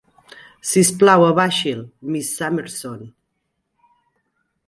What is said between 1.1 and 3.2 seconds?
abaixi'l, Miss Summerson!